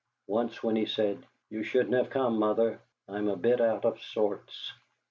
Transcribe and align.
Once 0.25 0.63
when 0.63 0.75
he 0.75 0.87
said: 0.87 1.23
"You 1.51 1.61
shouldn't 1.61 1.93
have 1.93 2.09
come 2.09 2.33
here, 2.33 2.39
Mother; 2.39 2.81
I'm 3.07 3.27
a 3.27 3.35
bit 3.37 3.61
out 3.61 3.85
of 3.85 4.01
sorts!" 4.01 4.73